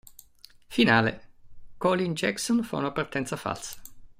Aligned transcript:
Finale: 0.65 1.27
Colin 1.77 2.15
Jackson 2.15 2.63
fa 2.63 2.77
una 2.77 2.89
partenza 2.91 3.35
falsa. 3.35 3.79